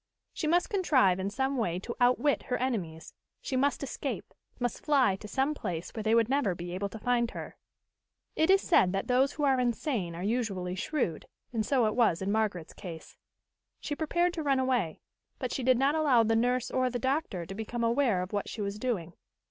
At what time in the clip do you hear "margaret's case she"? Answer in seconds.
12.31-13.95